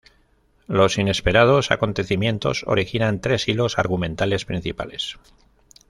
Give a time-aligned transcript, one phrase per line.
[0.67, 5.19] Los inesperados acontecimientos originan tres hilos argumentales principales.